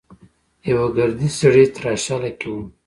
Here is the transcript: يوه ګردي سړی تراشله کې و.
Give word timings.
يوه 0.69 0.85
ګردي 0.97 1.29
سړی 1.39 1.65
تراشله 1.75 2.31
کې 2.39 2.47
و. 2.51 2.55